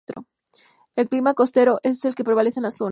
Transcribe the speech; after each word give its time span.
El 0.95 1.07
clima 1.07 1.35
costero 1.35 1.79
es 1.83 2.03
el 2.05 2.15
que 2.15 2.23
prevalece 2.23 2.57
en 2.59 2.63
la 2.63 2.71
zona. 2.71 2.79